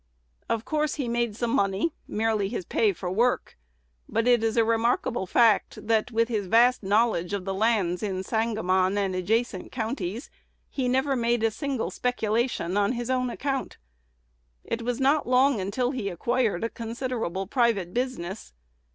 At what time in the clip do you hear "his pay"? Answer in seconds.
2.49-2.91